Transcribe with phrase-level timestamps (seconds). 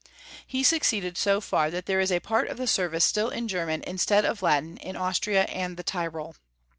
[0.47, 3.83] He succeeded so far that there is a part of the service still in German
[3.85, 6.35] instead of Latin in Austria and the Tyrol.